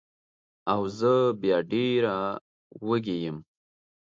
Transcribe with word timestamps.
او 0.71 0.81
زه 0.97 1.11
بیا 1.41 1.57
ډېره 1.71 2.15
وږې 2.87 3.17
یم 3.25 3.37